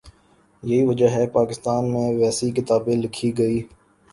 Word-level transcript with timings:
یہی 0.63 0.85
وجہ 0.85 1.07
ہے 1.07 1.25
کہ 1.27 1.33
پاکستان 1.33 1.91
میں 1.93 2.07
ویسی 2.15 2.51
کتابیں 2.51 2.95
لکھی 2.95 3.37
گئیں۔ 3.37 3.61